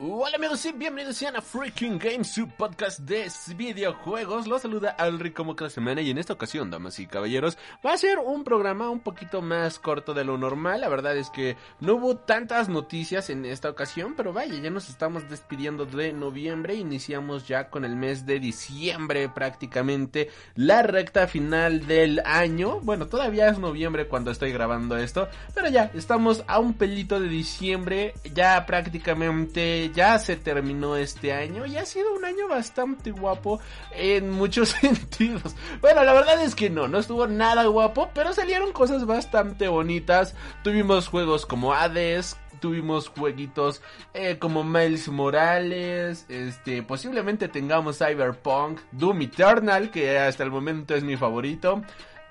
[0.00, 4.48] Hola amigos y bienvenidos a Freaking Games, su podcast de videojuegos.
[4.48, 7.56] Los saluda Alri como cada semana y en esta ocasión, damas y caballeros,
[7.86, 10.80] va a ser un programa un poquito más corto de lo normal.
[10.80, 14.88] La verdad es que no hubo tantas noticias en esta ocasión, pero vaya, ya nos
[14.88, 16.74] estamos despidiendo de noviembre.
[16.74, 22.80] Iniciamos ya con el mes de diciembre prácticamente, la recta final del año.
[22.80, 27.28] Bueno, todavía es noviembre cuando estoy grabando esto, pero ya estamos a un pelito de
[27.28, 33.60] diciembre, ya prácticamente ya se terminó este año y ha sido un año bastante guapo
[33.92, 35.54] en muchos sentidos.
[35.80, 40.34] Bueno, la verdad es que no, no estuvo nada guapo, pero salieron cosas bastante bonitas.
[40.62, 43.82] Tuvimos juegos como Hades, tuvimos jueguitos
[44.14, 51.04] eh, como Miles Morales, este, posiblemente tengamos Cyberpunk, Doom Eternal, que hasta el momento es
[51.04, 51.82] mi favorito.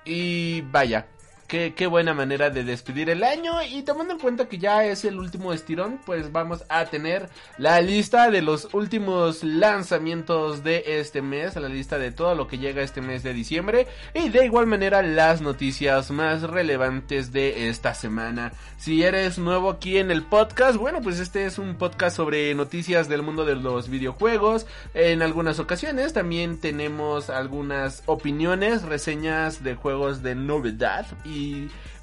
[0.04, 1.06] Y vaya,
[1.46, 5.04] Qué, qué, buena manera de despedir el año y tomando en cuenta que ya es
[5.04, 11.20] el último estirón, pues vamos a tener la lista de los últimos lanzamientos de este
[11.20, 14.66] mes, la lista de todo lo que llega este mes de diciembre y de igual
[14.66, 18.52] manera las noticias más relevantes de esta semana.
[18.78, 23.08] Si eres nuevo aquí en el podcast, bueno, pues este es un podcast sobre noticias
[23.08, 24.66] del mundo de los videojuegos.
[24.94, 31.33] En algunas ocasiones también tenemos algunas opiniones, reseñas de juegos de novedad y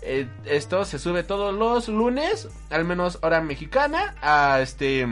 [0.01, 4.15] eh, esto se sube todos los lunes, al menos hora mexicana,
[4.61, 5.07] este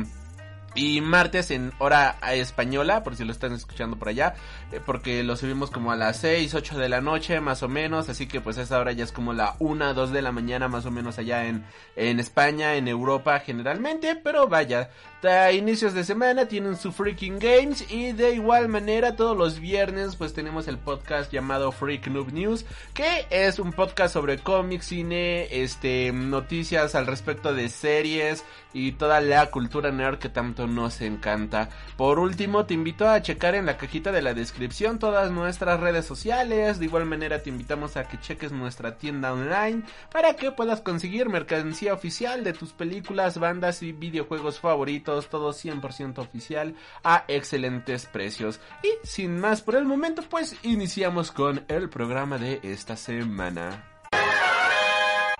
[0.75, 4.35] y martes en hora española, por si lo están escuchando por allá,
[4.71, 8.07] eh, porque lo subimos como a las 6, 8 de la noche más o menos,
[8.09, 10.85] así que pues esa hora ya es como la 1, 2 de la mañana más
[10.85, 14.89] o menos allá en, en España, en Europa generalmente, pero vaya,
[15.23, 20.15] a inicios de semana tienen su Freaking Games y de igual manera todos los viernes
[20.15, 25.47] pues tenemos el podcast llamado Freak Noob News, que es un podcast sobre cómics, cine,
[25.51, 31.69] este, noticias al respecto de series y toda la cultura nerd que tanto nos encanta.
[31.97, 36.05] Por último, te invito a checar en la cajita de la descripción todas nuestras redes
[36.05, 36.79] sociales.
[36.79, 41.29] De igual manera, te invitamos a que cheques nuestra tienda online para que puedas conseguir
[41.29, 48.59] mercancía oficial de tus películas, bandas y videojuegos favoritos, todo 100% oficial a excelentes precios.
[48.83, 53.85] Y sin más por el momento, pues iniciamos con el programa de esta semana.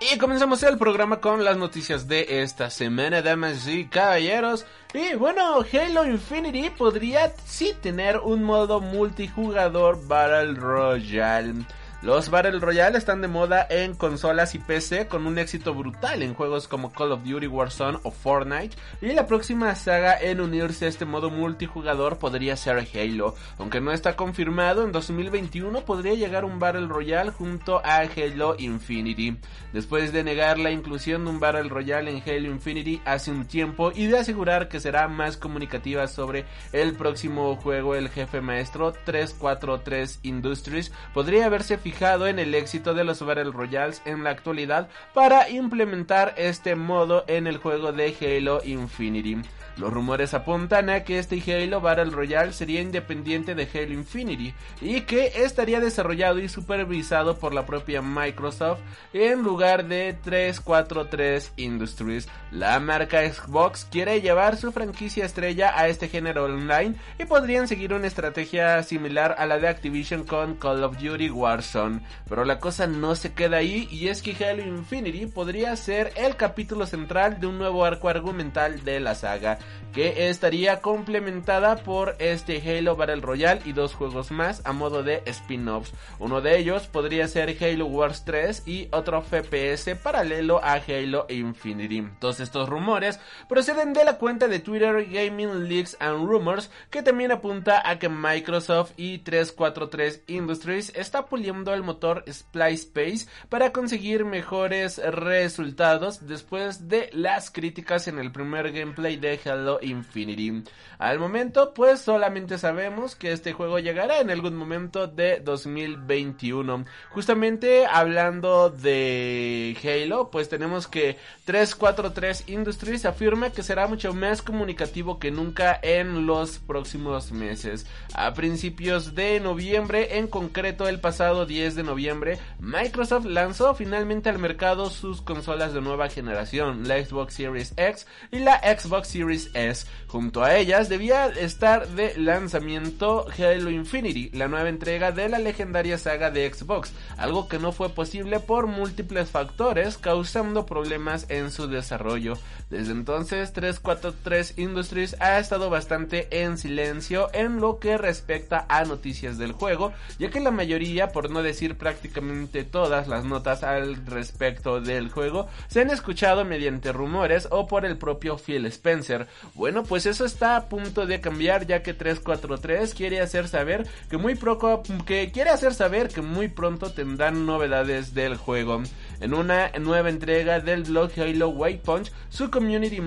[0.00, 4.64] Y comenzamos el programa con las noticias de esta semana, damas y caballeros.
[4.94, 11.66] Y bueno, Halo Infinity podría sí tener un modo multijugador Battle Royale.
[12.02, 16.32] Los Battle Royale están de moda en consolas y PC con un éxito brutal en
[16.32, 20.88] juegos como Call of Duty Warzone o Fortnite y la próxima saga en unirse a
[20.88, 23.34] este modo multijugador podría ser Halo.
[23.58, 29.36] Aunque no está confirmado, en 2021 podría llegar un Battle Royale junto a Halo Infinity.
[29.74, 33.92] Después de negar la inclusión de un Battle Royale en Halo Infinity hace un tiempo
[33.94, 40.20] y de asegurar que será más comunicativa sobre el próximo juego, el jefe maestro 343
[40.22, 45.48] Industries podría haberse fijado en el éxito de los Battle Royales en la actualidad para
[45.50, 49.38] implementar este modo en el juego de Halo Infinity.
[49.76, 55.02] Los rumores apuntan a que este Halo Battle Royale sería independiente de Halo Infinity y
[55.02, 58.80] que estaría desarrollado y supervisado por la propia Microsoft
[59.12, 62.28] en lugar de 343 Industries.
[62.50, 67.94] La marca Xbox quiere llevar su franquicia estrella a este género online y podrían seguir
[67.94, 72.00] una estrategia similar a la de Activision con Call of Duty Warzone.
[72.28, 76.36] Pero la cosa no se queda ahí y es que Halo Infinity podría ser el
[76.36, 79.58] capítulo central de un nuevo arco argumental de la saga
[79.92, 85.22] que estaría complementada por este Halo Battle Royale y dos juegos más a modo de
[85.26, 85.92] spin-offs.
[86.18, 92.06] Uno de ellos podría ser Halo Wars 3 y otro FPS paralelo a Halo Infinity.
[92.20, 97.32] Todos estos rumores proceden de la cuenta de Twitter Gaming Leaks and Rumors que también
[97.32, 104.24] apunta a que Microsoft y 343 Industries está puliendo el motor Splice Space para conseguir
[104.24, 109.49] mejores resultados después de las críticas en el primer gameplay de Halo
[109.82, 110.64] Infinity.
[110.98, 116.84] Al momento, pues solamente sabemos que este juego llegará en algún momento de 2021.
[117.08, 121.16] Justamente hablando de Halo, pues tenemos que
[121.46, 127.86] 343 Industries afirma que será mucho más comunicativo que nunca en los próximos meses.
[128.14, 134.38] A principios de noviembre, en concreto el pasado 10 de noviembre, Microsoft lanzó finalmente al
[134.38, 139.50] mercado sus consolas de nueva generación, la Xbox Series X y la Xbox Series Series
[139.54, 139.86] S.
[140.06, 145.98] Junto a ellas debía estar de lanzamiento Halo Infinity, la nueva entrega de la legendaria
[145.98, 151.68] saga de Xbox, algo que no fue posible por múltiples factores causando problemas en su
[151.68, 152.34] desarrollo.
[152.70, 159.38] Desde entonces 343 Industries ha estado bastante en silencio en lo que respecta a noticias
[159.38, 164.80] del juego, ya que la mayoría, por no decir prácticamente todas las notas al respecto
[164.80, 169.28] del juego, se han escuchado mediante rumores o por el propio Phil Spencer.
[169.54, 174.16] Bueno, pues eso está a punto de cambiar ya que 343 quiere hacer saber que
[174.16, 178.82] muy pronto que quiere hacer saber que muy pronto tendrán novedades del juego.
[179.20, 183.00] En una nueva entrega del blog Halo White Punch, su community,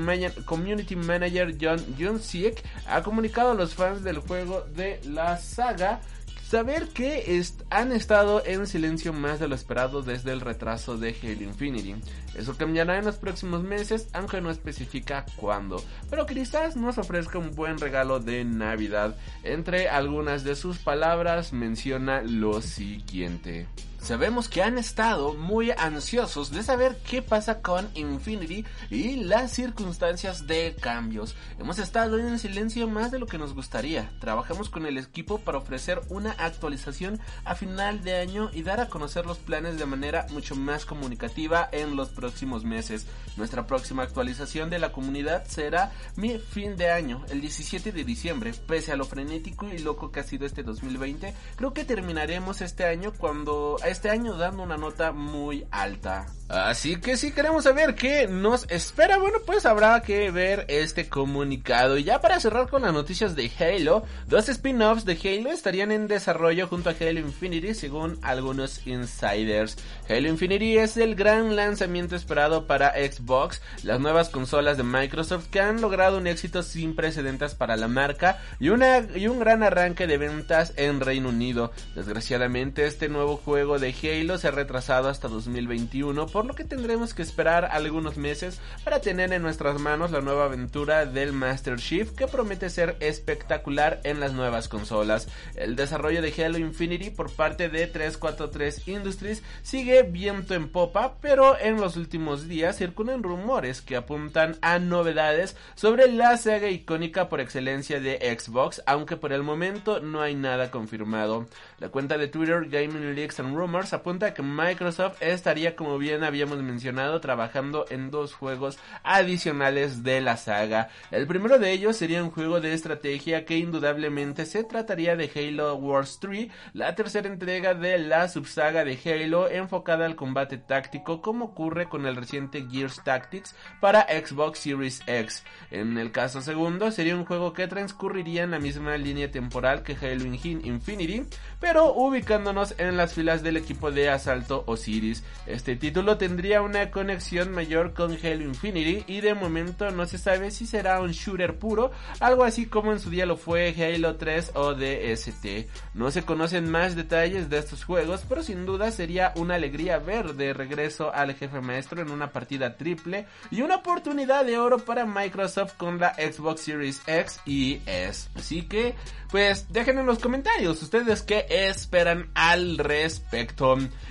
[0.46, 6.02] community manager John Junsiek ha comunicado a los fans del juego de la saga
[6.48, 11.44] saber que han estado en silencio más de lo esperado desde el retraso de Halo
[11.44, 11.96] Infinity.
[12.36, 17.56] Eso cambiará en los próximos meses, aunque no especifica cuándo, pero quizás nos ofrezca un
[17.56, 19.16] buen regalo de Navidad.
[19.44, 23.68] Entre algunas de sus palabras menciona lo siguiente.
[24.04, 30.46] Sabemos que han estado muy ansiosos de saber qué pasa con Infinity y las circunstancias
[30.46, 31.38] de cambios.
[31.58, 34.12] Hemos estado en silencio más de lo que nos gustaría.
[34.20, 38.90] Trabajamos con el equipo para ofrecer una actualización a final de año y dar a
[38.90, 43.08] conocer los planes de manera mucho más comunicativa en los próximos meses.
[43.38, 48.54] Nuestra próxima actualización de la comunidad será mi fin de año, el 17 de diciembre.
[48.68, 52.84] Pese a lo frenético y loco que ha sido este 2020, creo que terminaremos este
[52.84, 56.26] año cuando este año dando una nota muy alta.
[56.50, 61.98] Así que si queremos saber qué nos espera, bueno, pues habrá que ver este comunicado.
[61.98, 66.08] Y ya para cerrar con las noticias de Halo, dos spin-offs de Halo estarían en
[66.08, 69.78] desarrollo junto a Halo Infinity según algunos insiders.
[70.08, 75.60] Halo Infinity es el gran lanzamiento esperado para Xbox, las nuevas consolas de Microsoft que
[75.60, 80.06] han logrado un éxito sin precedentes para la marca y, una, y un gran arranque
[80.06, 81.72] de ventas en Reino Unido.
[81.96, 87.14] Desgraciadamente este nuevo juego de Halo se ha retrasado hasta 2021 por lo que tendremos
[87.14, 92.12] que esperar algunos meses para tener en nuestras manos la nueva aventura del Master Chief
[92.12, 95.28] que promete ser espectacular en las nuevas consolas.
[95.56, 101.60] El desarrollo de Halo Infinity por parte de 343 Industries sigue viento en popa, pero
[101.60, 107.42] en los últimos días circulan rumores que apuntan a novedades sobre la saga icónica por
[107.42, 111.48] excelencia de Xbox, aunque por el momento no hay nada confirmado.
[111.80, 116.62] La cuenta de Twitter Gaming Leaks and Rumors apunta que Microsoft estaría como bien habíamos
[116.62, 120.90] mencionado trabajando en dos juegos adicionales de la saga.
[121.10, 125.76] El primero de ellos sería un juego de estrategia que indudablemente se trataría de Halo
[125.76, 131.46] Wars 3, la tercera entrega de la subsaga de Halo enfocada al combate táctico como
[131.46, 135.44] ocurre con el reciente Gears Tactics para Xbox Series X.
[135.72, 139.98] En el caso segundo sería un juego que transcurriría en la misma línea temporal que
[140.00, 141.26] Halo Infinity,
[141.60, 145.24] pero ubicándonos en las filas del equipo de asalto Osiris.
[145.48, 150.52] Este título tendría una conexión mayor con Halo Infinity y de momento no se sabe
[150.52, 154.52] si será un shooter puro, algo así como en su día lo fue Halo 3
[154.56, 155.68] o DST.
[155.94, 160.36] No se conocen más detalles de estos juegos, pero sin duda sería una alegría ver
[160.36, 165.06] de regreso al jefe maestro en una partida triple y una oportunidad de oro para
[165.06, 168.30] Microsoft con la Xbox Series X y S.
[168.36, 168.96] Así que,
[169.32, 173.43] pues dejen en los comentarios ustedes qué esperan al respecto.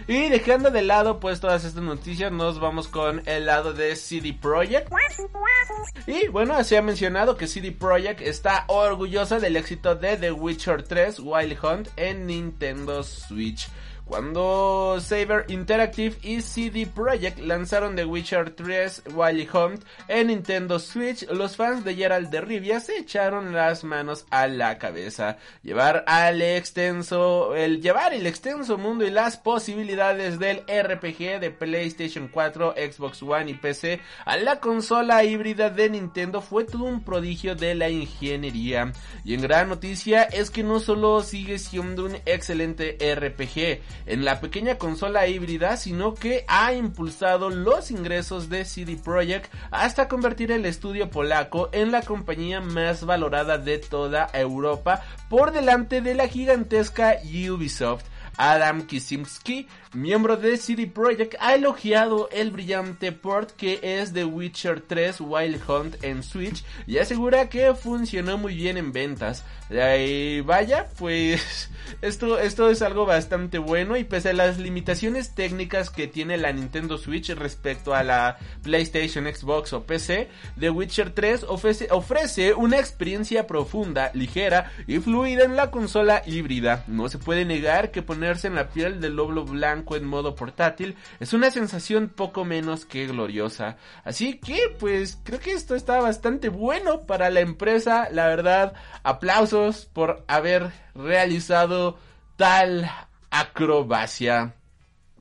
[0.09, 4.33] Y dejando de lado pues todas estas noticias, nos vamos con el lado de CD
[4.33, 4.91] Projekt.
[6.07, 10.83] Y bueno, se ha mencionado que CD Projekt está orgullosa del éxito de The Witcher
[10.83, 13.69] 3 Wild Hunt en Nintendo Switch.
[14.05, 21.27] Cuando Saber Interactive y CD Projekt lanzaron The Witcher 3 Wild Hunt en Nintendo Switch,
[21.31, 25.39] los fans de Geralt de Rivia se echaron las manos a la cabeza.
[25.63, 32.29] Llevar al extenso, el llevar el extenso mundo y las posibilidades del RPG de PlayStation
[32.29, 37.55] 4, Xbox One y PC a la consola híbrida de Nintendo fue todo un prodigio
[37.55, 38.93] de la ingeniería.
[39.25, 44.41] Y en gran noticia es que no solo sigue siendo un excelente RPG, en la
[44.41, 50.67] pequeña consola híbrida, sino que ha impulsado los ingresos de CD Projekt hasta convertir el
[50.67, 57.17] estudio polaco en la compañía más valorada de toda Europa por delante de la gigantesca
[57.25, 58.05] Ubisoft.
[58.39, 64.81] Adam Kisimski miembro de CD Projekt, ha elogiado el brillante port que es The Witcher
[64.81, 69.45] 3 Wild Hunt en Switch y asegura que funcionó muy bien en ventas.
[69.71, 71.71] Y vaya, pues
[72.03, 76.53] esto, esto es algo bastante bueno y pese a las limitaciones técnicas que tiene la
[76.53, 82.79] Nintendo Switch respecto a la PlayStation, Xbox o PC, The Witcher 3 ofrece, ofrece una
[82.79, 86.85] experiencia profunda, ligera y fluida en la consola híbrida.
[86.87, 90.97] No se puede negar que ponerse en la piel del lobo blanco en modo portátil
[91.21, 93.77] es una sensación poco menos que gloriosa.
[94.05, 99.87] Así que pues creo que esto está bastante bueno para la empresa, la verdad, aplausos
[99.87, 101.99] por haber realizado
[102.37, 102.91] tal
[103.31, 104.55] acrobacia.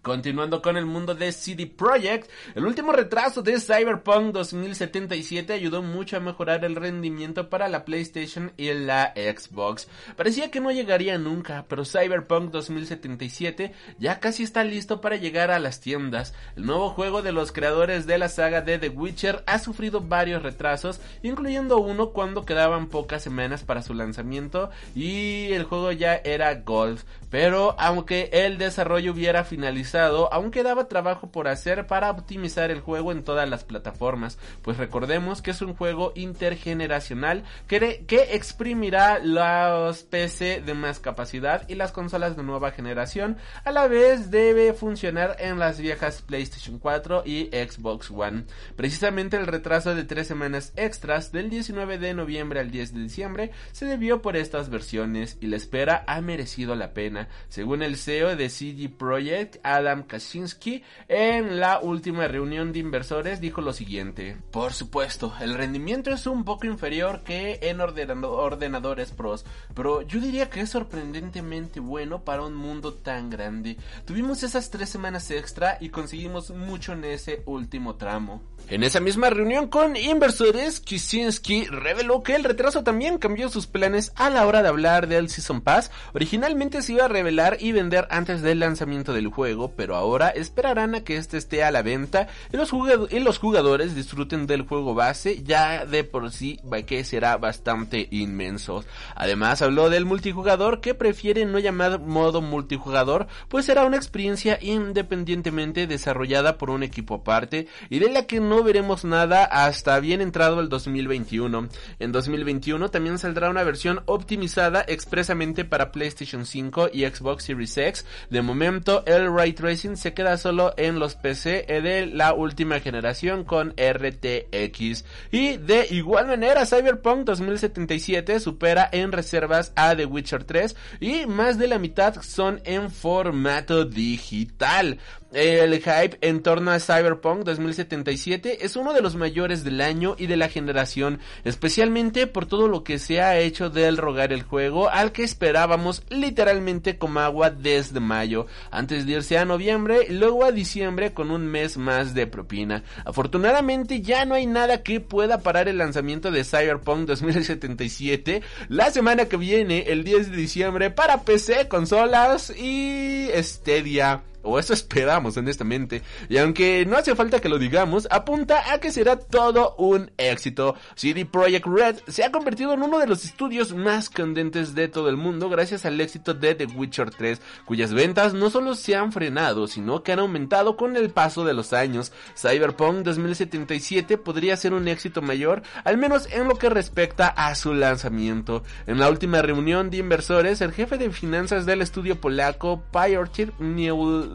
[0.01, 6.17] Continuando con el mundo de CD Projekt, el último retraso de Cyberpunk 2077 ayudó mucho
[6.17, 9.87] a mejorar el rendimiento para la PlayStation y la Xbox.
[10.17, 15.59] Parecía que no llegaría nunca, pero Cyberpunk 2077 ya casi está listo para llegar a
[15.59, 16.33] las tiendas.
[16.55, 20.41] El nuevo juego de los creadores de la saga de The Witcher ha sufrido varios
[20.41, 26.55] retrasos, incluyendo uno cuando quedaban pocas semanas para su lanzamiento y el juego ya era
[26.55, 27.03] Golf.
[27.29, 33.11] Pero aunque el desarrollo hubiera finalizado aún quedaba trabajo por hacer para optimizar el juego
[33.11, 40.03] en todas las plataformas, pues recordemos que es un juego intergeneracional que, que exprimirá los
[40.03, 45.35] PC de más capacidad y las consolas de nueva generación, a la vez debe funcionar
[45.39, 48.45] en las viejas PlayStation 4 y Xbox One.
[48.75, 53.51] Precisamente el retraso de tres semanas extras del 19 de noviembre al 10 de diciembre
[53.71, 57.27] se debió por estas versiones y la espera ha merecido la pena.
[57.49, 63.61] Según el CEO de CD Projekt, Adam Kaczynski, en la última reunión de inversores dijo
[63.61, 64.37] lo siguiente.
[64.51, 69.45] Por supuesto, el rendimiento es un poco inferior que en ordenadores pros,
[69.75, 73.77] pero yo diría que es sorprendentemente bueno para un mundo tan grande.
[74.05, 78.41] Tuvimos esas tres semanas extra y conseguimos mucho en ese último tramo.
[78.69, 84.13] En esa misma reunión con inversores, Kaczynski reveló que el retraso también cambió sus planes
[84.15, 85.91] a la hora de hablar del Season Pass.
[86.13, 90.95] Originalmente se iba a revelar y vender antes del lanzamiento del juego, pero ahora esperarán
[90.95, 92.71] a que este esté a la venta y los,
[93.09, 98.83] y los jugadores disfruten del juego base, ya de por sí que será bastante inmenso.
[99.15, 105.87] Además habló del multijugador que prefiere no llamar modo multijugador, pues será una experiencia independientemente
[105.87, 110.59] desarrollada por un equipo aparte y de la que no veremos nada hasta bien entrado
[110.59, 111.69] el 2021.
[111.99, 118.05] En 2021 también saldrá una versión optimizada expresamente para PlayStation 5 y Xbox Series X.
[118.29, 123.45] De momento el Ray Tracing se queda solo en los PC de la última generación
[123.45, 125.05] con RTX.
[125.31, 131.57] Y de igual manera Cyberpunk 2077 supera en reservas a The Witcher 3 y más
[131.57, 134.99] de la mitad son en formato digital.
[135.33, 140.27] El hype en torno a Cyberpunk 2077 es uno de los mayores del año y
[140.27, 144.89] de la generación, especialmente por todo lo que se ha hecho del rogar el juego
[144.89, 150.43] al que esperábamos literalmente como agua desde mayo, antes de irse a noviembre y luego
[150.43, 152.83] a diciembre con un mes más de propina.
[153.05, 159.25] Afortunadamente ya no hay nada que pueda parar el lanzamiento de Cyberpunk 2077 la semana
[159.25, 164.23] que viene, el 10 de diciembre, para PC, consolas y Stadia.
[164.43, 166.01] O eso esperamos, honestamente.
[166.29, 170.75] Y aunque no hace falta que lo digamos, apunta a que será todo un éxito.
[170.95, 175.09] CD Projekt Red se ha convertido en uno de los estudios más candentes de todo
[175.09, 179.11] el mundo gracias al éxito de The Witcher 3, cuyas ventas no solo se han
[179.11, 182.11] frenado, sino que han aumentado con el paso de los años.
[182.35, 187.73] Cyberpunk 2077 podría ser un éxito mayor, al menos en lo que respecta a su
[187.73, 188.63] lanzamiento.
[188.87, 194.30] En la última reunión de inversores, el jefe de finanzas del estudio polaco, Piotr New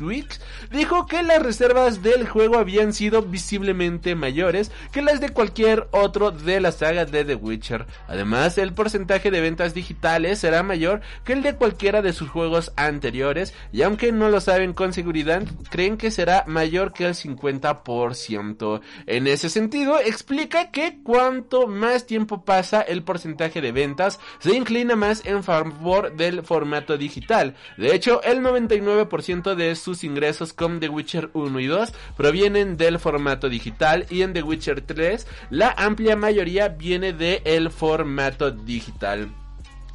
[0.00, 0.40] Weeks
[0.70, 6.30] dijo que las reservas del juego habían sido visiblemente mayores que las de cualquier otro
[6.30, 7.86] de la saga de The Witcher.
[8.06, 12.72] Además, el porcentaje de ventas digitales será mayor que el de cualquiera de sus juegos
[12.76, 18.80] anteriores y aunque no lo saben con seguridad, creen que será mayor que el 50%.
[19.06, 24.96] En ese sentido, explica que cuanto más tiempo pasa el porcentaje de ventas se inclina
[24.96, 27.54] más en favor del formato digital.
[27.76, 28.87] De hecho, el 99
[29.22, 34.22] ciento de sus ingresos con The Witcher 1 y 2 provienen del formato digital y
[34.22, 39.28] en The Witcher 3 la amplia mayoría viene del formato digital.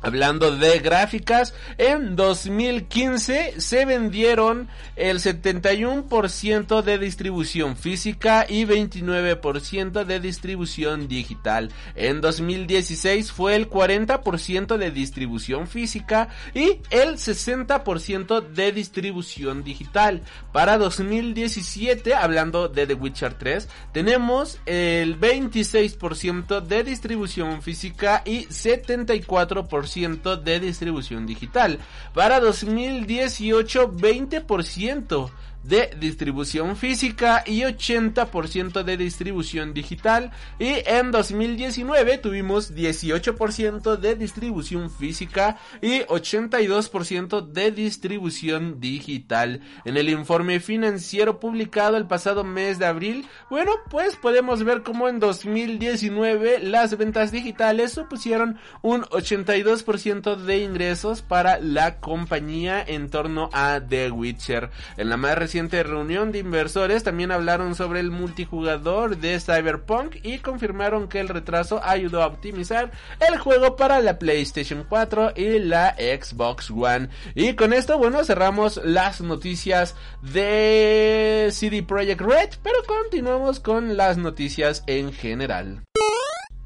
[0.05, 4.67] Hablando de gráficas, en 2015 se vendieron
[4.97, 11.71] el 71% de distribución física y 29% de distribución digital.
[11.95, 20.21] En 2016 fue el 40% de distribución física y el 60% de distribución digital.
[20.51, 29.92] Para 2017, hablando de The Witcher 3, tenemos el 26% de distribución física y 74%
[29.95, 31.79] de distribución digital.
[32.13, 35.29] Para 2018, 20%
[35.63, 40.31] de distribución física y 80% de distribución digital.
[40.59, 49.61] Y en 2019 tuvimos 18% de distribución física y 82% de distribución digital.
[49.85, 55.07] En el informe financiero publicado el pasado mes de abril, bueno, pues podemos ver cómo
[55.07, 63.49] en 2019 las ventas digitales supusieron un 82% de ingresos para la compañía en torno
[63.53, 64.69] a The Witcher.
[64.97, 71.07] En la más reunión de inversores también hablaron sobre el multijugador de Cyberpunk y confirmaron
[71.07, 76.71] que el retraso ayudó a optimizar el juego para la PlayStation 4 y la Xbox
[76.71, 77.09] One.
[77.35, 84.17] Y con esto, bueno, cerramos las noticias de CD Projekt Red, pero continuamos con las
[84.17, 85.83] noticias en general.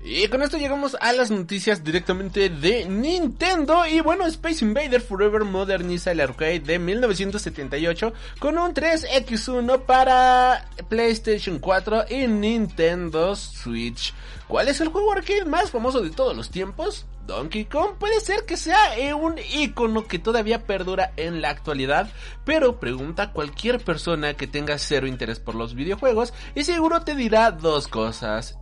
[0.09, 3.85] Y con esto llegamos a las noticias directamente de Nintendo.
[3.85, 11.59] Y bueno, Space Invader Forever moderniza el arcade de 1978 con un 3X1 para PlayStation
[11.59, 14.13] 4 y Nintendo Switch.
[14.47, 17.05] ¿Cuál es el juego arcade más famoso de todos los tiempos?
[17.25, 18.77] Donkey Kong puede ser que sea
[19.13, 22.09] un icono que todavía perdura en la actualidad,
[22.45, 27.13] pero pregunta a cualquier persona que tenga cero interés por los videojuegos y seguro te
[27.13, 28.57] dirá dos cosas.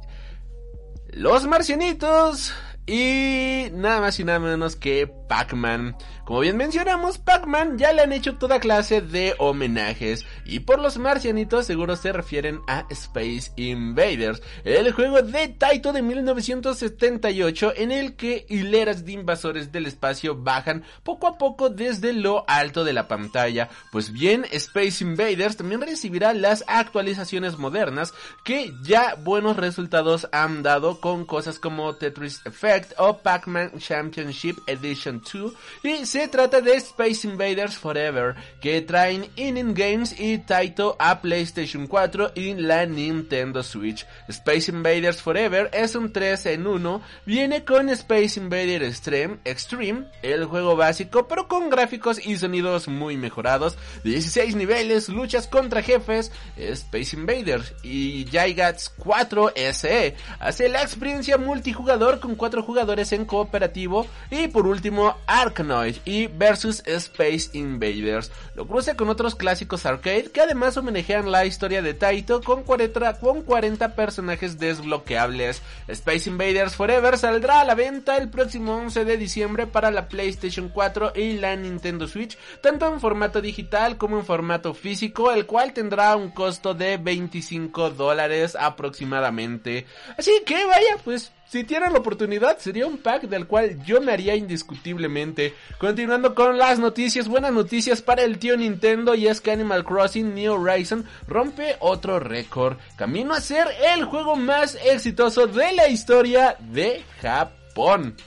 [1.15, 2.53] Los marcianitos
[2.85, 5.95] y nada más y nada menos que Pac-Man.
[6.25, 10.97] Como bien mencionamos, Pac-Man ya le han hecho toda clase de homenajes y por los
[10.97, 18.15] marcianitos seguro se refieren a Space Invaders, el juego de Taito de 1978 en el
[18.15, 23.07] que hileras de invasores del espacio bajan poco a poco desde lo alto de la
[23.07, 23.69] pantalla.
[23.91, 30.99] Pues bien, Space Invaders también recibirá las actualizaciones modernas que ya buenos resultados han dado
[30.99, 35.53] con cosas como Tetris Effect o Pac-Man Championship Edition 2
[35.83, 41.87] y se trata de Space Invaders Forever que traen in Games y Taito a PlayStation
[41.87, 44.07] 4 y la Nintendo Switch.
[44.29, 50.45] Space Invaders Forever es un 3 en 1, viene con Space Invader Extreme, Extreme, el
[50.45, 57.13] juego básico pero con gráficos y sonidos muy mejorados, 16 niveles, luchas contra jefes, Space
[57.13, 57.73] Invaders.
[57.83, 64.07] Y Gigants 4 SE, hace la experiencia multijugador con 4 jugadores en cooperativo.
[64.31, 68.31] Y por último Arkanoid y versus Space Invaders.
[68.55, 73.19] Lo cruza con otros clásicos arcade que además homenajean la historia de Taito con 40,
[73.19, 75.61] con 40 personajes desbloqueables.
[75.87, 80.69] Space Invaders Forever saldrá a la venta el próximo 11 de diciembre para la PlayStation
[80.69, 85.73] 4 y la Nintendo Switch, tanto en formato digital como en formato físico, el cual
[85.73, 89.85] tendrá un costo de 25 dólares aproximadamente.
[90.17, 94.11] Así que vaya, pues si tienen la oportunidad, sería un pack del cual yo me
[94.11, 95.53] haría indiscutiblemente.
[95.77, 100.35] Continuando con las noticias, buenas noticias para el tío Nintendo y es que Animal Crossing
[100.35, 102.75] New Horizon rompe otro récord.
[102.97, 108.17] Camino a ser el juego más exitoso de la historia de Japón.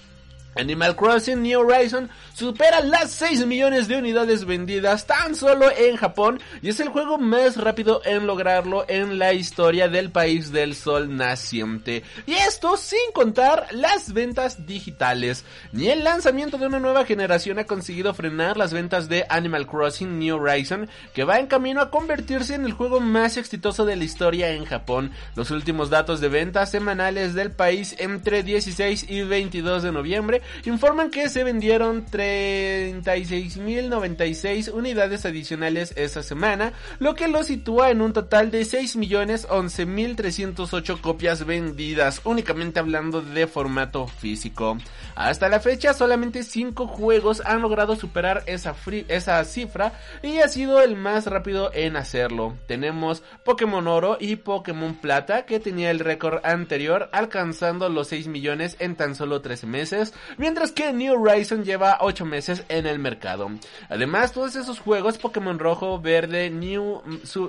[0.57, 6.41] Animal Crossing New Horizon supera las 6 millones de unidades vendidas tan solo en Japón
[6.63, 11.17] y es el juego más rápido en lograrlo en la historia del país del sol
[11.17, 12.03] naciente.
[12.27, 15.45] Y esto sin contar las ventas digitales.
[15.73, 20.19] Ni el lanzamiento de una nueva generación ha conseguido frenar las ventas de Animal Crossing
[20.19, 24.05] New Horizon, que va en camino a convertirse en el juego más exitoso de la
[24.05, 25.13] historia en Japón.
[25.37, 31.11] Los últimos datos de ventas semanales del país entre 16 y 22 de noviembre informan
[31.11, 38.51] que se vendieron 36.096 unidades adicionales esa semana, lo que lo sitúa en un total
[38.51, 44.79] de 6.011.308 copias vendidas, únicamente hablando de formato físico.
[45.15, 48.75] Hasta la fecha solamente 5 juegos han logrado superar esa,
[49.09, 52.57] esa cifra y ha sido el más rápido en hacerlo.
[52.67, 58.77] Tenemos Pokémon Oro y Pokémon Plata que tenía el récord anterior alcanzando los 6 millones
[58.79, 60.15] en tan solo 13 meses.
[60.37, 63.51] Mientras que New Horizon lleva 8 meses en el mercado.
[63.89, 67.03] Además, todos esos juegos, Pokémon Rojo, Verde, New,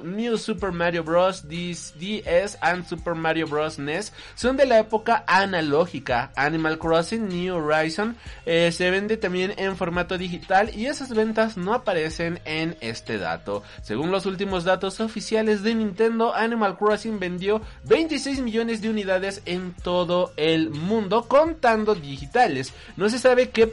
[0.04, 1.44] New Super Mario Bros.
[1.50, 3.80] DS and Super Mario Bros.
[3.80, 6.32] NES, son de la época analógica.
[6.36, 8.15] Animal Crossing New Horizon
[8.46, 13.63] eh, se vende también en formato digital y esas ventas no aparecen en este dato.
[13.82, 19.74] Según los últimos datos oficiales de Nintendo, Animal Crossing vendió 26 millones de unidades en
[19.74, 22.68] todo el mundo, contando digitales.
[22.97, 23.69] No se sabe qué,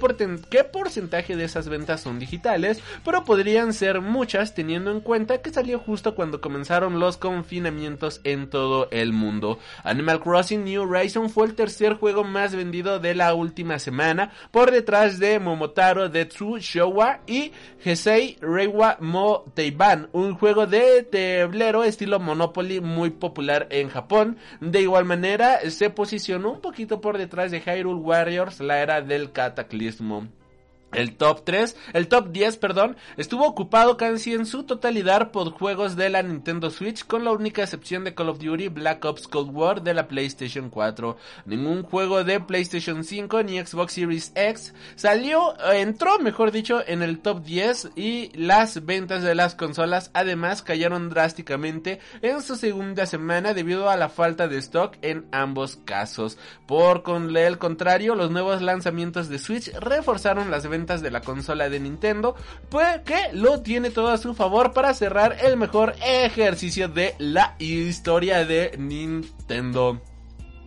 [0.50, 5.50] qué porcentaje de esas ventas son digitales, pero podrían ser muchas teniendo en cuenta que
[5.50, 9.59] salió justo cuando comenzaron los confinamientos en todo el mundo.
[9.85, 14.70] Animal Crossing New Horizon fue el tercer juego más vendido de la última semana, por
[14.70, 17.52] detrás de Momotaro True Showa y
[17.85, 24.38] Heisei Reiwa Mo Teiban, un juego de tablero estilo Monopoly muy popular en Japón.
[24.61, 29.33] De igual manera, se posicionó un poquito por detrás de Hyrule Warriors, la era del
[29.33, 30.29] cataclismo.
[30.92, 35.96] El top 3, el top 10, perdón, estuvo ocupado casi en su totalidad por juegos
[35.96, 39.51] de la Nintendo Switch, con la única excepción de Call of Duty Black Ops Cold
[39.53, 41.16] War de la PlayStation 4.
[41.44, 47.18] Ningún juego de PlayStation 5 ni Xbox Series X salió, entró, mejor dicho, en el
[47.18, 53.55] top 10 y las ventas de las consolas además cayeron drásticamente en su segunda semana
[53.55, 56.38] debido a la falta de stock en ambos casos.
[56.64, 61.71] Por con el contrario, los nuevos lanzamientos de Switch reforzaron las ventas de la consola
[61.71, 62.37] de Nintendo,
[62.69, 67.57] pues que lo tiene todo a su favor para cerrar el mejor ejercicio de la
[67.59, 70.03] historia de Nintendo.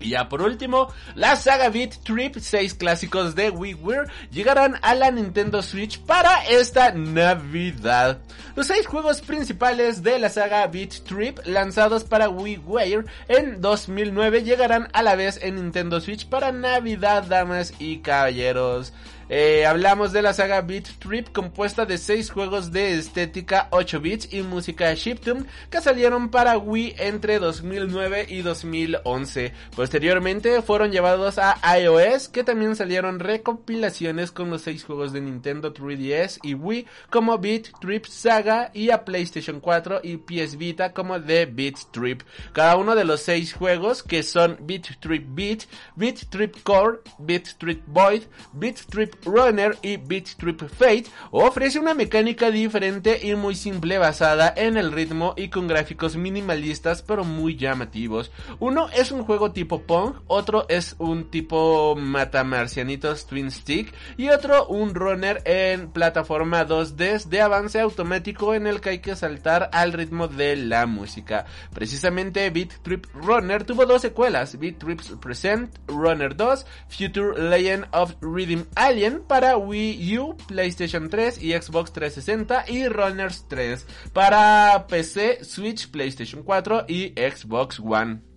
[0.01, 5.11] Y ya por último, la saga Beat Trip, 6 clásicos de WiiWare, llegarán a la
[5.11, 8.19] Nintendo Switch para esta Navidad.
[8.55, 14.87] Los 6 juegos principales de la saga Beat Trip, lanzados para WiiWare en 2009, llegarán
[14.93, 18.93] a la vez en Nintendo Switch para Navidad, damas y caballeros.
[19.31, 24.33] Eh, hablamos de la saga Beat Trip compuesta de 6 juegos de estética 8 bits
[24.33, 29.53] y música chiptune que salieron para Wii entre 2009 y 2011.
[29.75, 35.75] Posteriormente fueron llevados a iOS que también salieron recopilaciones con los 6 juegos de Nintendo
[35.75, 41.21] 3DS y Wii como Beat Trip Saga y a PlayStation 4 y PS Vita como
[41.21, 42.23] The Beat Trip.
[42.51, 45.65] Cada uno de los 6 juegos que son Beat Trip Beat,
[45.95, 51.93] Beat Trip Core, Beat Trip Void, Beat Trip Runner y Beat Trip Fate ofrece una
[51.93, 57.55] mecánica diferente y muy simple basada en el ritmo y con gráficos minimalistas pero muy
[57.55, 58.31] llamativos.
[58.59, 64.67] Uno es un juego tipo Pong, otro es un tipo Matamarcianitos Twin Stick y otro
[64.67, 69.93] un runner en plataforma 2D de avance automático en el que hay que saltar al
[69.93, 71.45] ritmo de la música.
[71.73, 78.13] Precisamente Beat Trip Runner tuvo dos secuelas, Beat Trips Present, Runner 2, Future Legend of
[78.21, 85.43] Rhythm Alien para Wii U, PlayStation 3 y Xbox 360 y Runners 3 para PC,
[85.43, 88.28] Switch, PlayStation 4 y Xbox One.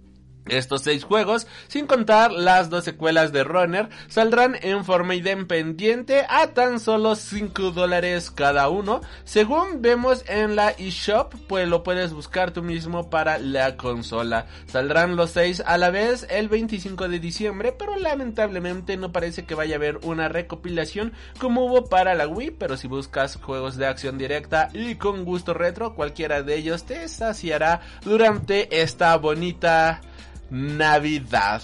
[0.49, 6.49] Estos seis juegos, sin contar las dos secuelas de Runner, saldrán en forma independiente a
[6.49, 9.03] tan solo 5 dólares cada uno.
[9.23, 14.47] Según vemos en la eShop, pues lo puedes buscar tú mismo para la consola.
[14.67, 19.55] Saldrán los seis a la vez el 25 de diciembre, pero lamentablemente no parece que
[19.55, 23.87] vaya a haber una recopilación como hubo para la Wii, pero si buscas juegos de
[23.87, 30.01] acción directa y con gusto retro, cualquiera de ellos te saciará durante esta bonita
[30.53, 31.63] Navidad.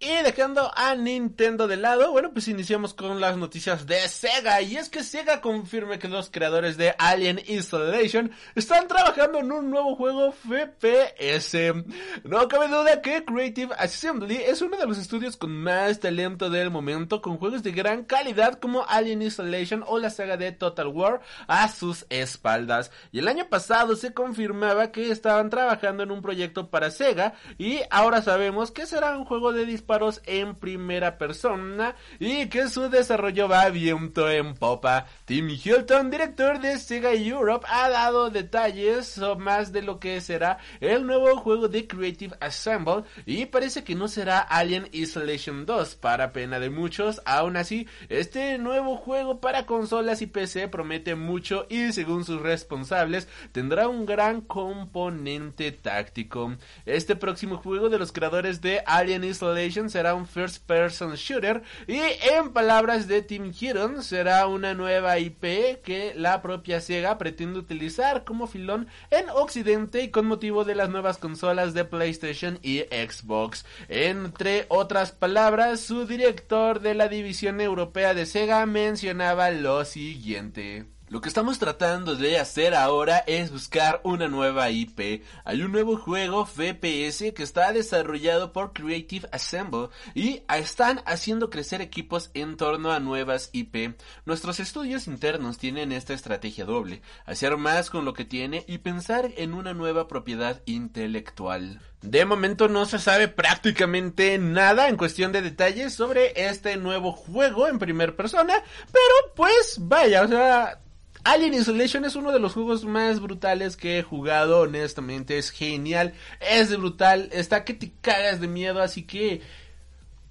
[0.00, 4.62] Y dejando a Nintendo de lado, bueno, pues iniciamos con las noticias de Sega.
[4.62, 9.72] Y es que Sega confirma que los creadores de Alien Installation están trabajando en un
[9.72, 11.74] nuevo juego FPS.
[12.22, 16.70] No cabe duda que Creative Assembly es uno de los estudios con más talento del
[16.70, 21.22] momento, con juegos de gran calidad como Alien Installation o la saga de Total War
[21.48, 22.92] a sus espaldas.
[23.10, 27.80] Y el año pasado se confirmaba que estaban trabajando en un proyecto para Sega y
[27.90, 29.87] ahora sabemos que será un juego de disparos
[30.26, 35.06] en primera persona y que su desarrollo va viento en popa.
[35.24, 41.06] Tim Hilton, director de Sega Europe, ha dado detalles más de lo que será el
[41.06, 46.60] nuevo juego de Creative Assemble y parece que no será Alien Isolation 2 para pena
[46.60, 47.22] de muchos.
[47.24, 53.26] Aún así, este nuevo juego para consolas y PC promete mucho y según sus responsables
[53.52, 56.56] tendrá un gran componente táctico.
[56.84, 62.00] Este próximo juego de los creadores de Alien Isolation Será un first person shooter y
[62.32, 68.24] en palabras de Tim Hiron será una nueva IP que la propia Sega pretende utilizar
[68.24, 73.64] como filón en Occidente y con motivo de las nuevas consolas de PlayStation y Xbox.
[73.88, 80.97] Entre otras palabras, su director de la división europea de Sega mencionaba lo siguiente.
[81.10, 85.24] Lo que estamos tratando de hacer ahora es buscar una nueva IP.
[85.46, 91.80] Hay un nuevo juego FPS que está desarrollado por Creative Assemble y están haciendo crecer
[91.80, 93.98] equipos en torno a nuevas IP.
[94.26, 99.30] Nuestros estudios internos tienen esta estrategia doble, hacer más con lo que tiene y pensar
[99.38, 101.80] en una nueva propiedad intelectual.
[102.02, 107.66] De momento no se sabe prácticamente nada en cuestión de detalles sobre este nuevo juego
[107.66, 110.80] en primera persona, pero pues vaya, o sea,
[111.28, 116.14] Alien Isolation es uno de los juegos más brutales que he jugado, honestamente, es genial,
[116.40, 119.42] es brutal, está que te cagas de miedo, así que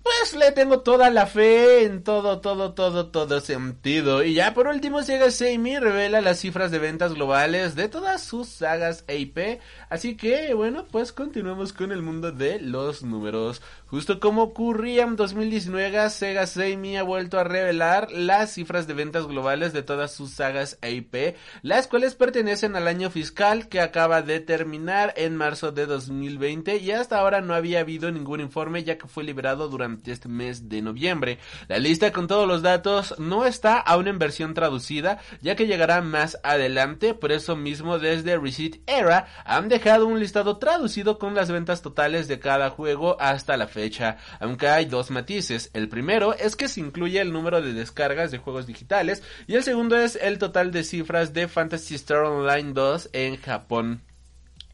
[0.02, 4.24] pues le tengo toda la fe en todo, todo, todo, todo sentido.
[4.24, 8.48] Y ya por último, Sega Sammy revela las cifras de ventas globales de todas sus
[8.48, 9.60] sagas IP.
[9.90, 13.62] Así que, bueno, pues continuemos con el mundo de los números.
[13.90, 19.28] Justo como ocurría en 2019, Sega Sammy ha vuelto a revelar las cifras de ventas
[19.28, 24.42] globales de todas sus sagas IP, las cuales pertenecen al año fiscal que acaba de
[24.42, 29.08] terminar en marzo de 2020 y hasta ahora no había habido ningún informe ya que
[29.08, 31.40] fue liberado durante este mes de noviembre.
[31.70, 36.02] La lista con todos los datos no está aún en versión traducida ya que llegará
[36.02, 41.50] más adelante, por eso mismo desde Receipt Era han dejado un listado traducido con las
[41.50, 43.70] ventas totales de cada juego hasta la
[44.40, 45.70] aunque hay dos matices.
[45.74, 49.64] El primero es que se incluye el número de descargas de juegos digitales y el
[49.64, 54.02] segundo es el total de cifras de Fantasy Star Online 2 en Japón.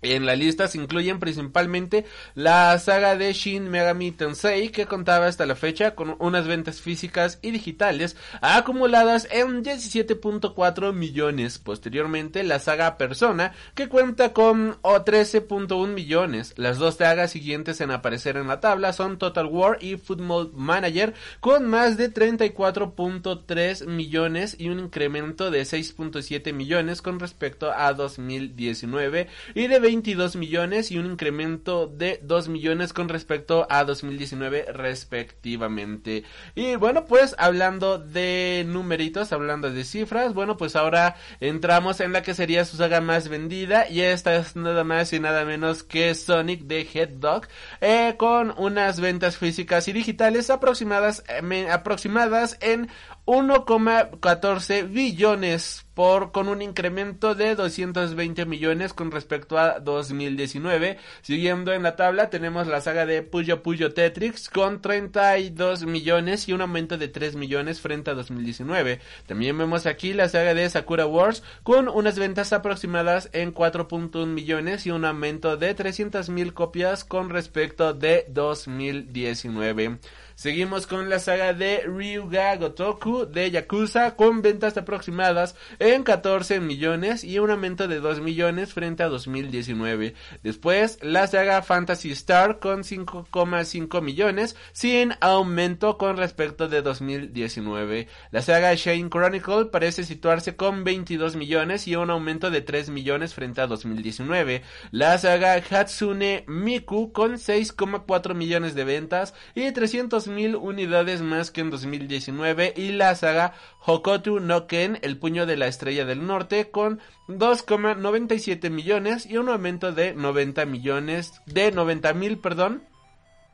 [0.04, 5.46] En la lista se incluyen principalmente la saga de Shin Megami Tensei que contaba hasta
[5.46, 11.58] la fecha con unas ventas físicas y digitales acumuladas en 17.4 millones.
[11.58, 16.54] Posteriormente la saga Persona que cuenta con 13.1 millones.
[16.58, 21.14] Las dos sagas siguientes en aparecer en la tabla son Total War y Football Manager
[21.40, 29.28] con más de 34.3 millones y un incremento de 6.7 millones con respecto a 2019
[29.56, 36.24] y de 22 millones y un incremento de 2 millones con respecto a 2019 respectivamente.
[36.56, 42.24] Y bueno, pues hablando de numeritos, hablando de cifras, bueno, pues ahora entramos en la
[42.24, 46.16] que sería su saga más vendida y esta es nada más y nada menos que
[46.16, 47.48] Sonic the Hedgehog
[47.80, 52.90] eh, con unas ventas físicas y digitales aproximadas, eh, aproximadas en
[53.26, 60.98] 1,14 billones por con un incremento de 220 millones con respecto a 2019.
[61.22, 66.54] Siguiendo en la tabla tenemos la saga de Puyo Puyo Tetrix con 32 millones y
[66.54, 69.00] un aumento de 3 millones frente a 2019.
[69.26, 74.86] También vemos aquí la saga de Sakura Wars con unas ventas aproximadas en 4.1 millones
[74.86, 80.00] y un aumento de 300 mil copias con respecto de 2019.
[80.44, 87.24] Seguimos con la saga de Ryuga Gotoku de Yakuza con ventas aproximadas en 14 millones
[87.24, 90.16] y un aumento de 2 millones frente a 2019.
[90.44, 98.10] Después la saga Fantasy Star con 5,5 millones sin aumento con respecto de 2019.
[98.32, 103.34] La saga Shane Chronicle parece situarse con 22 millones y un aumento de 3 millones
[103.34, 104.62] frente a 2019.
[104.92, 111.62] La saga Hatsune Miku con 6,4 millones de ventas y 300 mil unidades más que
[111.62, 113.54] en 2019 y la saga
[113.86, 119.50] Hokotu no Ken, el puño de la estrella del norte, con 2,97 millones y un
[119.50, 122.84] aumento de 90 millones, de 90 mil, perdón,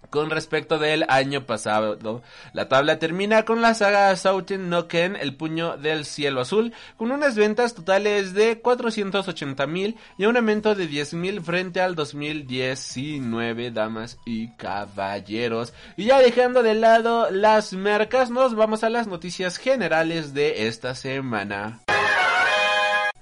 [0.09, 2.21] con respecto del año pasado.
[2.53, 7.11] La tabla termina con la saga Souten no Ken, el puño del cielo azul, con
[7.11, 13.71] unas ventas totales de 480 mil y un aumento de 10 mil frente al 2019,
[13.71, 15.73] damas y caballeros.
[15.97, 20.95] Y ya dejando de lado las mercas, nos vamos a las noticias generales de esta
[20.95, 21.81] semana.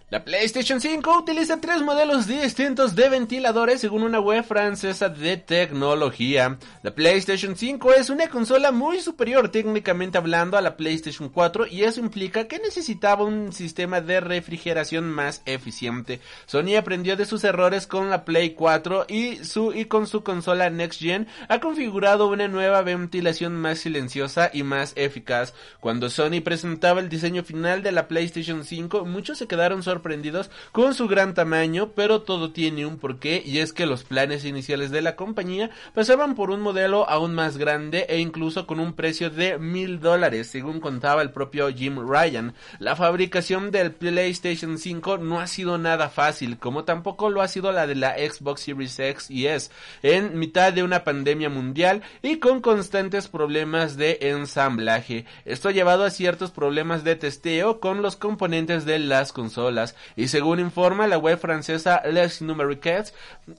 [0.09, 6.57] La PlayStation 5 utiliza tres modelos distintos de ventiladores según una web francesa de tecnología.
[6.81, 11.83] La PlayStation 5 es una consola muy superior técnicamente hablando a la PlayStation 4 y
[11.83, 16.21] eso implica que necesitaba un sistema de refrigeración más eficiente.
[16.45, 20.69] Sony aprendió de sus errores con la Play 4 y, su, y con su consola
[20.69, 25.53] Next Gen ha configurado una nueva ventilación más silenciosa y más eficaz.
[25.81, 30.51] Cuando Sony presentaba el diseño final de la PlayStation 5 muchos se quedaron sorprendidos sorprendidos
[30.71, 34.91] con su gran tamaño, pero todo tiene un porqué y es que los planes iniciales
[34.91, 39.31] de la compañía pasaban por un modelo aún más grande e incluso con un precio
[39.31, 42.53] de mil dólares, según contaba el propio Jim Ryan.
[42.77, 47.71] La fabricación del PlayStation 5 no ha sido nada fácil, como tampoco lo ha sido
[47.71, 49.71] la de la Xbox Series X y S,
[50.03, 55.25] en mitad de una pandemia mundial y con constantes problemas de ensamblaje.
[55.45, 60.27] Esto ha llevado a ciertos problemas de testeo con los componentes de las consolas y
[60.27, 63.13] según informa la web francesa Les Numeriques,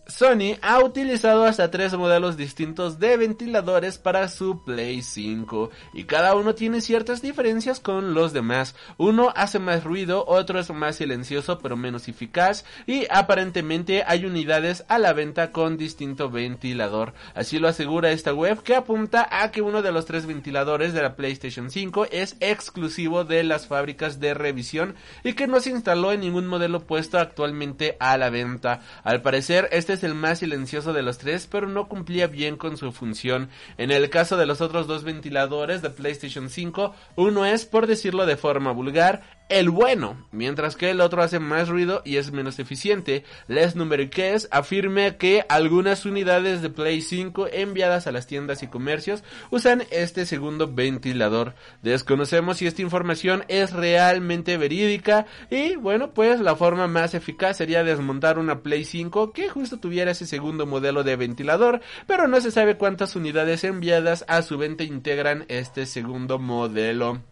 [0.07, 6.35] Sony ha utilizado hasta tres modelos distintos de ventiladores para su Play 5 y cada
[6.35, 8.75] uno tiene ciertas diferencias con los demás.
[8.97, 14.85] Uno hace más ruido, otro es más silencioso pero menos eficaz y aparentemente hay unidades
[14.89, 17.15] a la venta con distinto ventilador.
[17.35, 21.03] Así lo asegura esta web que apunta a que uno de los tres ventiladores de
[21.03, 26.13] la PlayStation 5 es exclusivo de las fábricas de revisión y que no se instaló
[26.13, 28.81] en ningún modelo puesto actualmente a la venta.
[29.05, 32.77] Al parecer este es el más silencioso de los tres pero no cumplía bien con
[32.77, 33.49] su función.
[33.77, 38.27] En el caso de los otros dos ventiladores de PlayStation 5, uno es, por decirlo
[38.27, 42.59] de forma vulgar, el bueno, mientras que el otro hace más ruido y es menos
[42.59, 43.25] eficiente.
[43.47, 49.25] Les Numeriques afirma que algunas unidades de Play 5 enviadas a las tiendas y comercios
[49.51, 51.55] usan este segundo ventilador.
[51.83, 57.85] Desconocemos si esta información es realmente verídica y bueno, pues la forma más eficaz sería
[57.85, 62.51] desmontar una Play 5 que justo tuviera ese segundo modelo de ventilador, pero no se
[62.51, 67.23] sabe cuántas unidades enviadas a su venta integran este segundo modelo.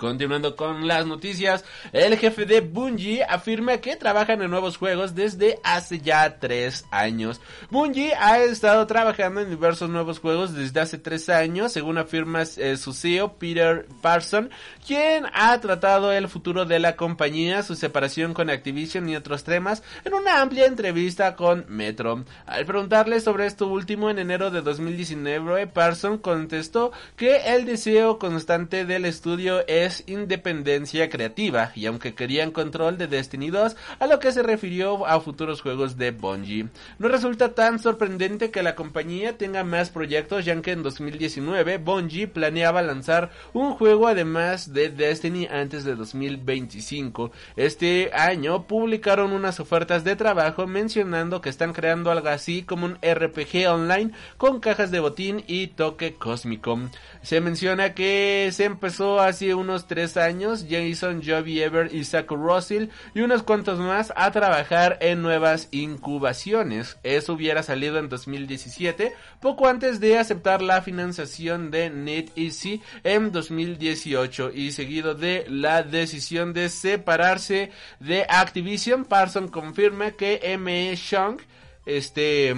[0.00, 5.58] Continuando con las noticias, el jefe de Bungie afirma que trabajan en nuevos juegos desde
[5.62, 7.38] hace ya tres años.
[7.68, 12.78] Bungie ha estado trabajando en diversos nuevos juegos desde hace tres años, según afirma eh,
[12.78, 14.48] su CEO Peter Parson,
[14.86, 19.82] quien ha tratado el futuro de la compañía, su separación con Activision y otros temas
[20.06, 22.24] en una amplia entrevista con Metro.
[22.46, 28.86] Al preguntarle sobre esto último en enero de 2019, Parson contestó que el deseo constante
[28.86, 34.30] del estudio es independencia creativa y aunque querían control de Destiny 2, a lo que
[34.30, 36.68] se refirió a futuros juegos de Bungie.
[36.98, 42.26] No resulta tan sorprendente que la compañía tenga más proyectos ya que en 2019 Bungie
[42.26, 47.30] planeaba lanzar un juego además de Destiny antes de 2025.
[47.56, 52.98] Este año publicaron unas ofertas de trabajo mencionando que están creando algo así como un
[53.02, 56.78] RPG online con cajas de botín y toque cósmico.
[57.22, 63.20] Se menciona que se empezó hace unos tres años, Jason, Joby Ever y Russell y
[63.20, 66.98] unos cuantos más a trabajar en nuevas incubaciones.
[67.02, 74.50] Eso hubiera salido en 2017, poco antes de aceptar la financiación de NetEasy en 2018
[74.54, 80.96] y seguido de la decisión de separarse de Activision, Parson confirma que M.E.
[80.96, 81.38] Chung,
[81.86, 82.54] este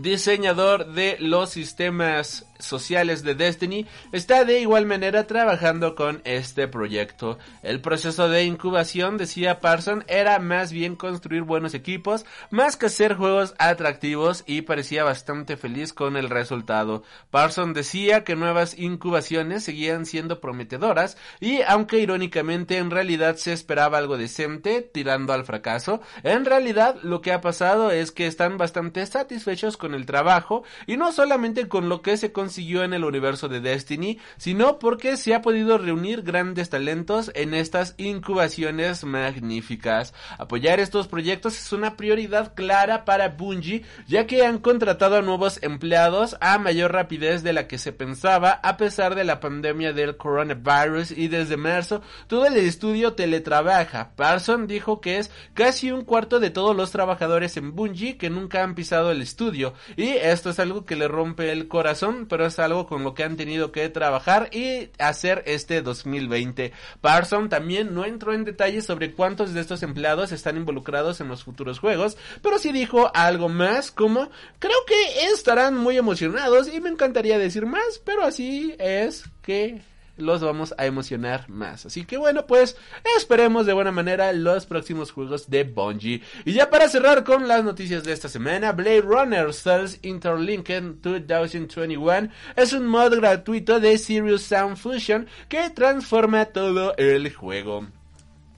[0.00, 7.38] diseñador de los sistemas sociales de Destiny, está de igual manera trabajando con este proyecto.
[7.62, 13.14] El proceso de incubación, decía Parson, era más bien construir buenos equipos, más que hacer
[13.14, 17.02] juegos atractivos y parecía bastante feliz con el resultado.
[17.30, 23.98] Parson decía que nuevas incubaciones seguían siendo prometedoras y aunque irónicamente en realidad se esperaba
[23.98, 29.04] algo decente, tirando al fracaso, en realidad lo que ha pasado es que están bastante
[29.06, 33.48] satisfechos con el trabajo y no solamente con lo que se consiguió en el universo
[33.48, 40.14] de Destiny, sino porque se ha podido reunir grandes talentos en estas incubaciones magníficas.
[40.38, 45.60] Apoyar estos proyectos es una prioridad clara para Bungie, ya que han contratado a nuevos
[45.64, 50.16] empleados a mayor rapidez de la que se pensaba a pesar de la pandemia del
[50.16, 54.12] coronavirus y desde marzo todo el estudio teletrabaja.
[54.14, 58.62] Parson dijo que es casi un cuarto de todos los trabajadores en Bungie que nunca
[58.62, 62.58] han pisado el estudio y esto es algo que le rompe el corazón, pero es
[62.58, 66.72] algo con lo que han tenido que trabajar y hacer este 2020.
[67.00, 71.44] Parson también no entró en detalles sobre cuántos de estos empleados están involucrados en los
[71.44, 76.88] futuros juegos, pero sí dijo algo más como creo que estarán muy emocionados y me
[76.88, 79.82] encantaría decir más, pero así es que
[80.16, 81.86] los vamos a emocionar más.
[81.86, 82.76] Así que bueno, pues
[83.16, 86.22] esperemos de buena manera los próximos juegos de Bungie.
[86.44, 92.28] Y ya para cerrar con las noticias de esta semana, Blade Runner Cells Interlinked 2021
[92.56, 97.86] es un mod gratuito de Serious Sound Fusion que transforma todo el juego.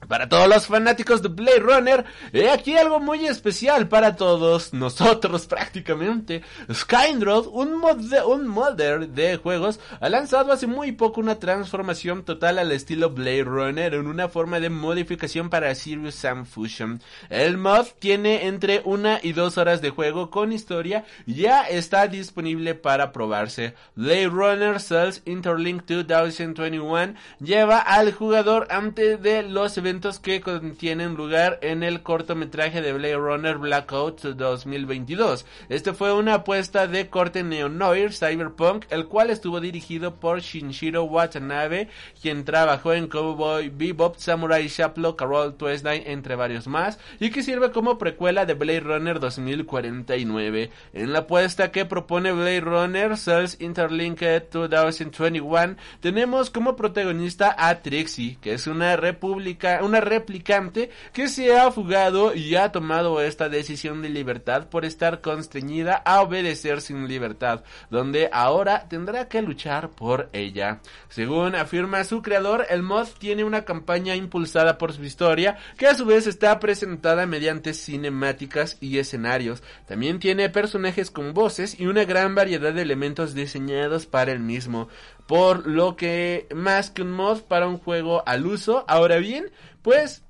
[0.07, 5.45] Para todos los fanáticos de Blade Runner, he aquí algo muy especial para todos nosotros
[5.47, 6.43] prácticamente.
[6.71, 7.81] Skynrod, un,
[8.27, 13.43] un modder de juegos, ha lanzado hace muy poco una transformación total al estilo Blade
[13.43, 17.01] Runner en una forma de modificación para Sirius Sam Fusion.
[17.29, 22.07] El mod tiene entre una y dos horas de juego con historia y ya está
[22.07, 23.73] disponible para probarse.
[23.95, 31.57] Blade Runner Cells Interlink 2021 lleva al jugador antes de los eventos que contienen lugar
[31.61, 35.45] en el cortometraje de Blade Runner Blackout 2022.
[35.69, 41.87] Este fue una apuesta de corte neo-noir cyberpunk, el cual estuvo dirigido por Shinshiro Watanabe,
[42.21, 47.71] quien trabajó en Cowboy Bebop, Samurai Champloo, Carol Twilight, entre varios más, y que sirve
[47.71, 50.71] como precuela de Blade Runner 2049.
[50.91, 58.37] En la apuesta que propone Blade Runner Cells Interlinked 2021, tenemos como protagonista a Trixie,
[58.41, 64.01] que es una república, una replicante que se ha fugado y ha tomado esta decisión
[64.01, 70.29] de libertad por estar constreñida a obedecer sin libertad, donde ahora tendrá que luchar por
[70.33, 70.79] ella.
[71.09, 75.95] Según afirma su creador, el mod tiene una campaña impulsada por su historia, que a
[75.95, 79.63] su vez está presentada mediante cinemáticas y escenarios.
[79.87, 84.89] También tiene personajes con voces y una gran variedad de elementos diseñados para el mismo
[85.27, 88.85] por lo que más que un mod para un juego al uso.
[88.87, 89.51] Ahora bien,
[89.81, 90.24] pues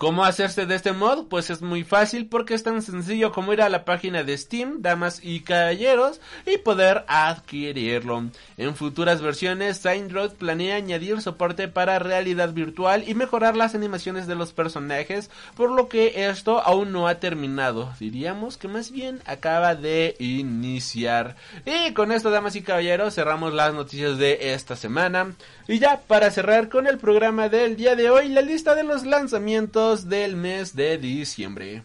[0.00, 1.26] ¿Cómo hacerse de este mod?
[1.26, 4.80] Pues es muy fácil porque es tan sencillo como ir a la página de Steam,
[4.80, 8.24] damas y caballeros, y poder adquirirlo.
[8.56, 14.36] En futuras versiones, Saintroid planea añadir soporte para realidad virtual y mejorar las animaciones de
[14.36, 17.92] los personajes, por lo que esto aún no ha terminado.
[18.00, 21.36] Diríamos que más bien acaba de iniciar.
[21.66, 25.34] Y con esto, damas y caballeros, cerramos las noticias de esta semana.
[25.68, 29.04] Y ya, para cerrar con el programa del día de hoy, la lista de los
[29.04, 31.82] lanzamientos del mes de diciembre.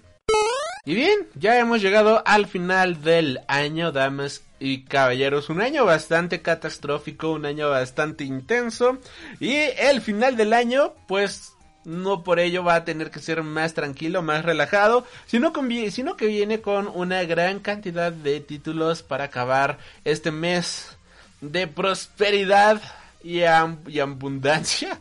[0.86, 5.50] Y bien, ya hemos llegado al final del año, damas y caballeros.
[5.50, 9.00] Un año bastante catastrófico, un año bastante intenso.
[9.40, 11.54] Y el final del año, pues
[11.86, 15.52] no por ello va a tener que ser más tranquilo, más relajado, sino,
[15.90, 20.96] sino que viene con una gran cantidad de títulos para acabar este mes
[21.42, 22.80] de prosperidad
[23.24, 25.00] y, y abundancia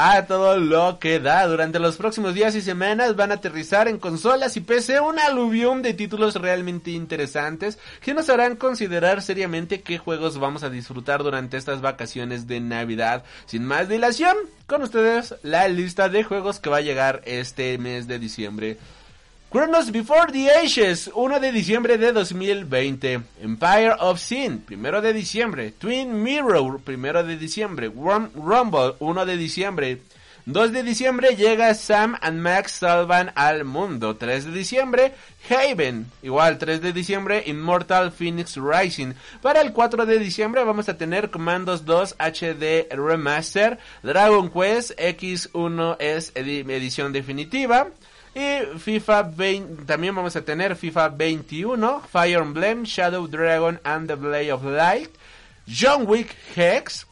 [0.00, 1.44] a todo lo que da.
[1.48, 5.82] Durante los próximos días y semanas van a aterrizar en consolas y PC un aluvión
[5.82, 11.56] de títulos realmente interesantes que nos harán considerar seriamente qué juegos vamos a disfrutar durante
[11.56, 13.24] estas vacaciones de Navidad.
[13.46, 14.36] Sin más dilación,
[14.68, 18.78] con ustedes la lista de juegos que va a llegar este mes de diciembre.
[19.50, 23.22] Chronos Before the Ages, 1 de diciembre de 2020.
[23.40, 25.70] Empire of Sin, 1 de diciembre.
[25.70, 27.88] Twin Mirror, 1 de diciembre.
[27.88, 30.02] Rumble, 1 de diciembre.
[30.44, 34.16] 2 de diciembre llega Sam and Max Salvan al mundo.
[34.16, 35.14] 3 de diciembre,
[35.48, 36.10] Haven.
[36.22, 39.14] Igual, 3 de diciembre, Immortal Phoenix Rising.
[39.40, 43.78] Para el 4 de diciembre vamos a tener Commandos 2 HD Remaster.
[44.02, 47.88] Dragon Quest X1 es edición definitiva.
[48.34, 54.14] Y FIFA 20, también vamos a tener FIFA 21, Fire Emblem, Shadow Dragon and the
[54.14, 55.10] Blade of Light,
[55.66, 57.06] John Wick Hex.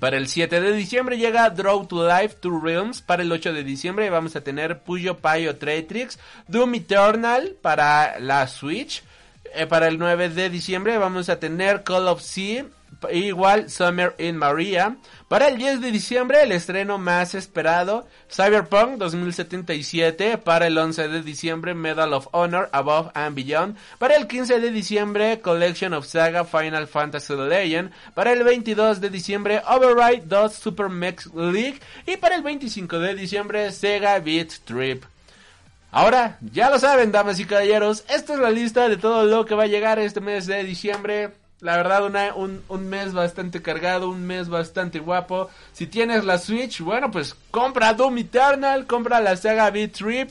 [0.00, 3.02] Para el 7 de diciembre llega Draw to Life Two Realms.
[3.02, 6.18] Para el 8 de diciembre vamos a tener Puyo Payo Tretrix,
[6.48, 9.04] Doom Eternal para la Switch.
[9.54, 12.64] Eh, para el 9 de diciembre vamos a tener Call of Sea,
[13.10, 14.96] igual Summer in Maria.
[15.28, 20.38] Para el 10 de diciembre, el estreno más esperado, Cyberpunk 2077.
[20.38, 23.76] Para el 11 de diciembre, Medal of Honor, Above and Beyond.
[23.98, 27.90] Para el 15 de diciembre, Collection of Saga, Final Fantasy Legend.
[28.14, 31.80] Para el 22 de diciembre, Override 2 Super Max League.
[32.06, 35.04] Y para el 25 de diciembre, Sega Beat Trip.
[35.94, 39.54] Ahora, ya lo saben, damas y caballeros, esta es la lista de todo lo que
[39.54, 41.32] va a llegar este mes de diciembre.
[41.62, 45.48] La verdad, una, un, un, mes bastante cargado, un mes bastante guapo.
[45.72, 50.28] Si tienes la Switch, bueno, pues compra Doom Eternal, compra la saga B-Trip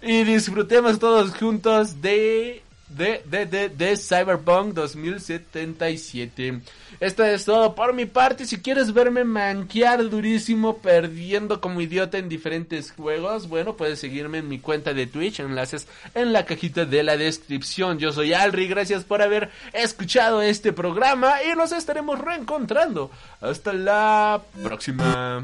[0.00, 6.60] y disfrutemos todos juntos de de, de, de, de Cyberpunk 2077.
[6.98, 8.46] Esto es todo por mi parte.
[8.46, 14.48] Si quieres verme manquear durísimo, perdiendo como idiota en diferentes juegos, bueno, puedes seguirme en
[14.48, 15.40] mi cuenta de Twitch.
[15.40, 17.98] Enlaces en la cajita de la descripción.
[17.98, 18.68] Yo soy Alri.
[18.68, 23.10] Gracias por haber escuchado este programa y nos estaremos reencontrando.
[23.40, 25.40] Hasta la próxima.